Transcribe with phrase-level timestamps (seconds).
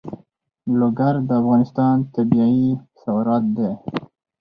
[0.79, 2.67] لوگر د افغانستان طبعي
[2.99, 3.71] ثروت دی.